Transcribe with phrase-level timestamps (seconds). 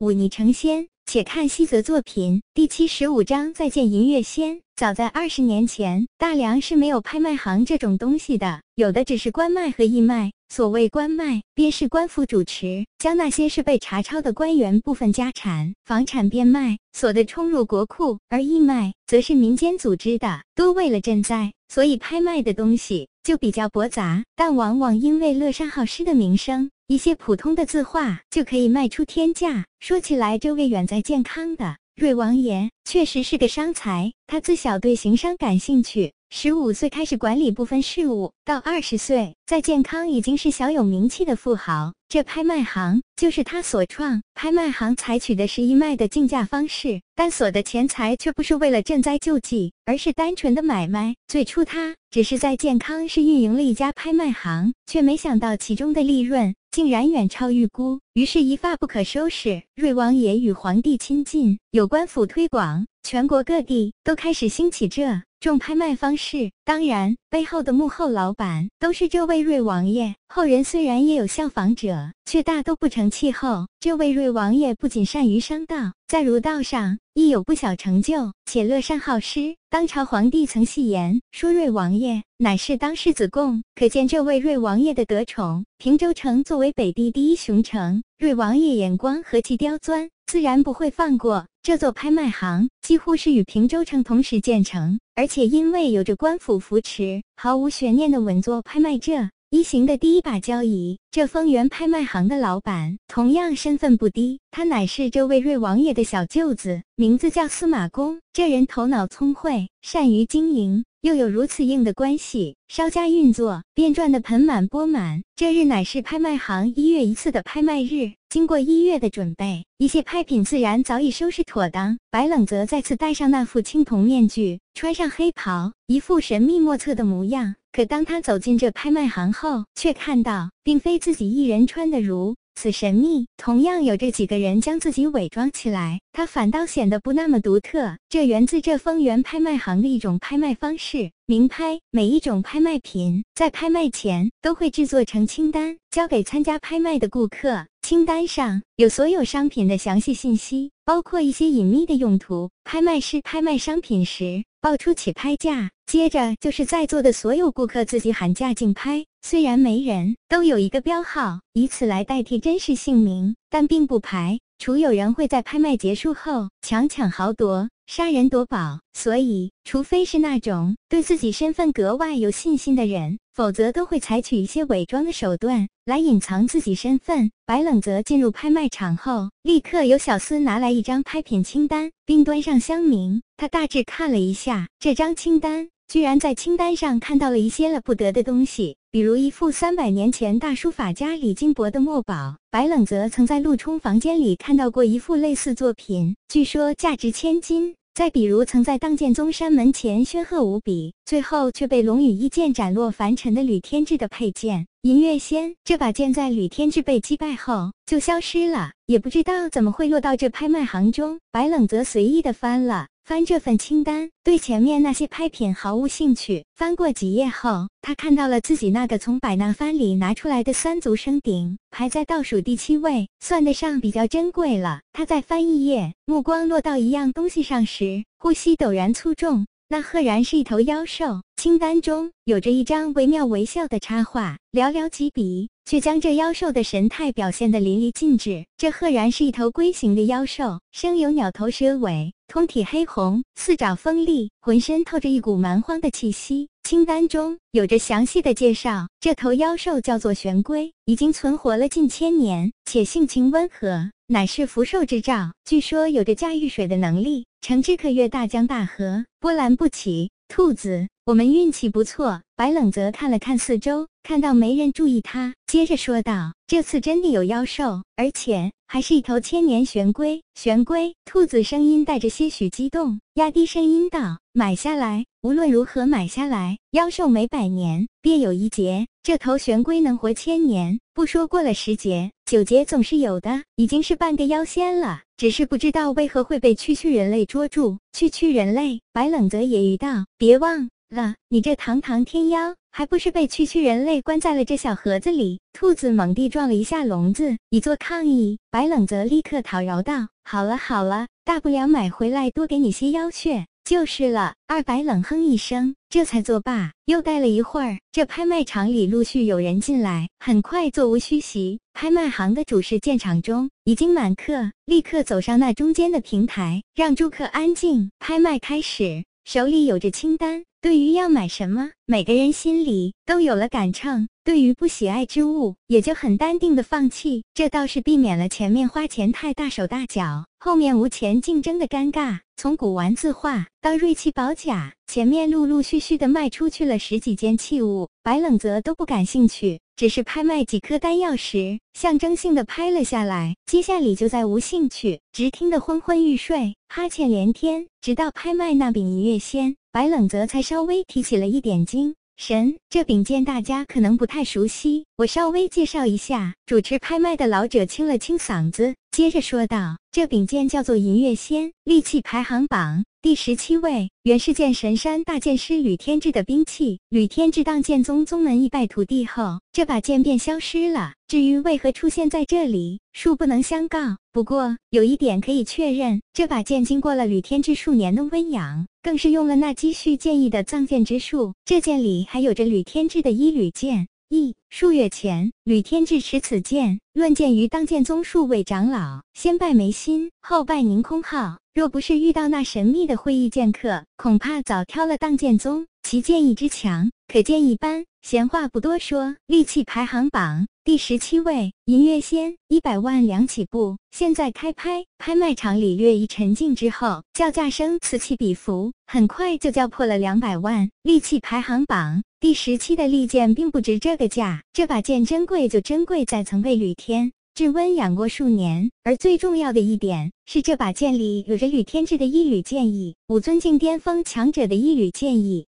[0.00, 0.88] 忤逆成仙。
[1.04, 4.60] 且看西泽作品第七十五章再见银月仙。
[4.76, 10.30] 早在二十年前，大梁是没有拍卖行这种东西的，有的只是官卖和义卖。
[10.48, 26.70] 所谓官卖，便是官府主持，将那些是被查抄的官员部分家产、房产变卖，所得冲入国库；而义卖，则是民间组织的，多为了赈灾，所以拍卖的东西就比较驳杂，但往往因为乐善好施的名声。
[26.90, 29.64] 一些普通的字画就可以卖出天价。
[29.78, 34.12] 说起来，这位远在健康的瑞王爷确实是个商才。
[34.26, 41.92] 他自小对行商感兴趣，十五岁开始管理部分事务，到二十岁在健康已经是小有名气的富豪。
[42.08, 44.20] 这拍卖行就是他所创。
[44.34, 51.14] 拍卖行采取的是义卖的竞价方式，但所得钱财却不是为了赈灾救济，而是单纯的买卖。
[51.28, 56.52] 最初他只是在健康市运营了一家拍卖行，却没想到其中的利润。
[56.70, 59.64] 竟然远超预估，于是，一发不可收拾。
[59.74, 65.02] 瑞王爷与皇帝亲近，有官府推广，全国各地都开始兴起这
[65.40, 66.52] 种拍卖方式。
[66.64, 70.14] 当然，背后的幕后老板都是这位瑞王爷。
[70.28, 73.66] 后人虽然也有效仿者，却大都不成气候。
[73.80, 79.56] 这位瑞王爷不仅善于商道，在儒道上亦有不小成就，且乐善好施。
[79.70, 85.64] 当朝皇帝曾戏言说，瑞王爷乃是当世子贡，可见这位瑞王爷的得宠。
[85.78, 92.68] 平州城作为北地第一雄城，瑞王爷眼光何其刁钻，自然不会放过这座拍卖行。
[92.82, 99.28] 几乎是与平州城同时建成，而且因为有着官府扶持，毫无悬念的稳坐拍卖这。
[99.50, 108.20] 一行的第一把交椅，这丰源拍卖行的老板同样身份不低，他乃是这位瑞王爷的小舅子，名字叫司马公。
[108.32, 115.24] 这人头脑聪慧，善于经营，又有如此硬的关系，稍加运作便赚得盆满钵满。
[115.34, 121.98] 这日乃是拍卖行一月一次的拍卖日，经过一月的准备，一切拍品自然早已收拾妥当。
[122.12, 127.56] 白冷则再次戴上那副青铜面具，穿上黑袍，一副神秘莫测的模样。
[127.72, 137.96] 可当他走进这拍卖行后，却看到并非自己一人穿的如此神秘，同样有这几个人将自己伪装起来，他反倒显得不那么独特。
[138.08, 141.80] 这源自这丰源拍卖行的一种拍卖方式——明拍。
[141.90, 147.66] 每一种拍卖品在拍卖前都会制作成清单，交给参加拍卖的顾客。
[147.82, 152.48] 清单上有所有商品的详细信息，包括一些隐秘的用途。
[152.62, 155.72] 拍卖师拍卖商品时，报出起拍价。
[155.86, 168.80] 接着就是在座的所有顾客自己喊价竞拍，虽然每人都有一个标号，以此来代替真实姓名，但并不排除有人会在拍卖结束后强抢豪夺、杀人夺宝。
[168.94, 177.30] 所以，除非是那种对自己身份格外有信心的人，否则都会采取一些伪装的手段来隐藏自己身份。
[177.46, 183.20] 白冷泽进入拍卖场后，立刻有小厮拿来一张拍品清单，并端上香茗。
[183.36, 185.68] 他大致看了一下这张清单。
[185.88, 192.34] 居然在清单上看到了一些了不得的东西，比如一幅三百年前大书法家李金博的墨宝。
[192.50, 197.76] 白冷泽曾在陆冲房间里看到过一幅类似作品，据说价值千金。
[197.94, 205.54] 再比如，曾在当剑宗山门前煊赫无比，最后却被龙羽一剑斩落凡尘的吕天志的佩剑银月仙。
[205.62, 211.20] 这把剑在吕天志被击败后就消失了，也不知道怎么会落到这拍卖行中。
[211.30, 212.88] 白冷泽随意的翻了。
[213.10, 216.44] 翻这份清单，对前面那些拍品毫无兴趣。
[216.54, 224.82] 翻过几页后，他看到了自己那个从百纳帆里拿出来的三足生鼎，排在倒数第七位，算得上比较珍贵了。
[224.92, 229.44] 他在翻一页，目光落到一样东西上时，呼吸陡然粗重。
[229.68, 231.22] 那赫然是一头妖兽。
[231.42, 235.48] 清单中有着一张惟妙惟肖的插画，寥寥几笔。
[235.64, 238.44] 却将这妖兽的神态表现得淋漓尽致。
[238.58, 246.50] 这赫然是一头龟形的妖兽，生有鸟头蛇尾，通体黑红，四爪锋利，浑身透着一股蛮荒的气息。
[246.62, 255.32] 清单中有着详细的介绍，这头妖兽叫做玄龟，已经存活了近千年，且性情温和，乃是福寿之兆。
[255.46, 260.10] 据说有着驾驭水的能力，乘之可越大江大河，波澜不起。
[260.32, 262.22] 兔子，我们运气不错。
[262.36, 276.58] 白冷泽看了看四周，看到没人注意他，接着说道：“这次真的有妖兽，而且还是一头千年玄龟。”玄龟，兔子声音带着些许激动，压低声音道：“买下来，无论如何买下来。
[276.70, 287.78] 妖兽每百年便有一劫，这头玄龟能活千年，不说过了十劫，九劫总是有的，已经是半个妖仙了。”只是不知道为何会被区区人类捉住。
[287.92, 295.38] 区区人类，白冷泽也语道：“别忘了，你这堂堂天妖，还不是被区区人类关在了这小盒子里？
[295.52, 298.38] 兔子猛地撞了一下笼子，以作抗议。
[298.50, 306.72] 白冷则立刻讨饶道：“好了好了，大不了买回来多给你些妖血就是了。”二白冷哼一声，这才作罢。
[306.86, 311.60] 又待了一会儿，这拍卖场里陆续有人进来，很快座无虚席。
[311.72, 317.92] 拍卖行的主事见场中已经满客，立刻走上那中间的平台，让诸客安静。
[318.00, 324.08] 拍卖开始，手里有着清单，对于要买什么，每个人心里都有了杆秤。
[324.30, 332.20] 对于不喜爱之物，也就很淡定的放弃，这倒是避免了前面花钱太大手大脚，后面无钱竞争的尴尬。
[332.36, 347.66] 从古玩字画到锐气宝甲，前面陆陆续续的卖出去了十几件器物，白冷泽都不感兴趣，只是拍卖几颗丹药时，象征性的拍了下来，接下里就再无兴趣，直听得昏昏欲睡，哈欠连天。
[347.80, 351.96] 直到拍卖那柄银月仙，白冷泽才稍微提起了一点精。
[352.22, 356.34] 神，这柄剑大家可能不太熟悉，我稍微介绍一下。
[356.44, 366.80] 主持拍卖的老者清了清嗓子，接着说道：“这柄剑叫做银月仙，利器排行榜第十七位，原是剑神山大剑师吕天志的兵器。
[366.90, 370.92] 吕天志当剑宗宗门一败涂地后，这把剑便消失了。
[371.10, 373.96] 至于为何出现在这里，恕不能相告。
[374.12, 384.36] 不过有一点可以确认，这把剑经过了吕天志数年的温养。”更是用了那积蓄建议的藏剑之术，这剑里还有着吕天志的一缕剑意。
[384.50, 391.38] 数月前，吕天志持此剑论剑于当剑宗数位长老，先拜眉心，后拜宁空号。
[391.52, 395.66] 若不是遇到那神秘的会议剑客，恐怕早挑了当剑宗。
[395.82, 397.86] 其剑意之强，可见一斑。
[398.02, 403.78] 闲话不多说，利器排行榜第十七位，银月仙，一百万两起步。
[403.90, 410.70] 现在开拍，拍卖场里略一沉静之后，叫价声此起彼伏，很快就叫破了两百万。
[410.84, 425.46] 利器排行榜第十七的利剑并不值这个价，这把剑珍贵就珍贵在曾被吕天志温养过数年，而最重要的一点是，这把剑里有着吕天志的一缕剑意，五尊境巅峰强者的一缕剑意。